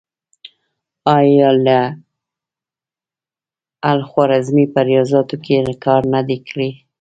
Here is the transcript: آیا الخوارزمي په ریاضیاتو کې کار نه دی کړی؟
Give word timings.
آیا 1.17 1.49
الخوارزمي 3.91 4.65
په 4.73 4.79
ریاضیاتو 4.87 5.35
کې 5.45 5.55
کار 5.83 6.01
نه 6.13 6.21
دی 6.27 6.37
کړی؟ 6.47 6.69